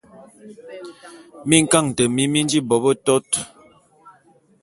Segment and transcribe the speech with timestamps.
[1.47, 3.27] Minkaňete mi mi nji bo betot.